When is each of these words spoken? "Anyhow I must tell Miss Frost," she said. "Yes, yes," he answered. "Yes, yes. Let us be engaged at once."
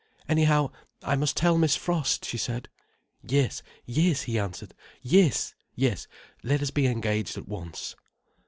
"Anyhow 0.27 0.71
I 1.03 1.15
must 1.15 1.37
tell 1.37 1.59
Miss 1.59 1.75
Frost," 1.75 2.25
she 2.25 2.39
said. 2.39 2.69
"Yes, 3.21 3.61
yes," 3.85 4.21
he 4.23 4.39
answered. 4.39 4.73
"Yes, 5.03 5.53
yes. 5.75 6.07
Let 6.41 6.63
us 6.63 6.71
be 6.71 6.87
engaged 6.87 7.37
at 7.37 7.47
once." 7.47 7.95